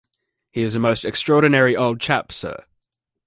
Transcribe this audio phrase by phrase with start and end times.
[0.49, 2.65] He is a most extraordinary old chap, sir.